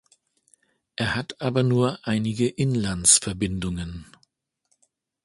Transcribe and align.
Er 0.95 1.13
hat 1.15 1.39
aber 1.41 1.61
nur 1.61 1.99
einige 2.07 2.47
Inlandsverbindungen. 2.49 4.07